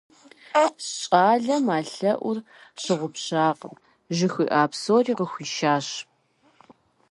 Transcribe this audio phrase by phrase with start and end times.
[0.97, 2.37] ЩӀалэм а лъэӀур
[2.81, 3.75] щыгъупщакъым-
[4.15, 5.87] жыхуиӀа псори къыхуишащ.